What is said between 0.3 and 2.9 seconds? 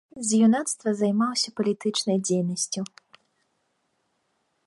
юнацтве займаўся палітычнай дзейнасцю.